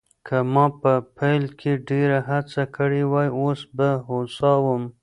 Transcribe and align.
که 0.27 0.37
ما 0.53 0.65
په 0.81 0.93
پیل 1.17 1.43
کې 1.59 1.71
ډېره 1.89 2.19
هڅه 2.29 2.63
کړې 2.75 3.03
وای، 3.11 3.29
اوس 3.41 3.61
به 3.77 3.89
هوسا 4.07 4.51
وم. 4.65 4.83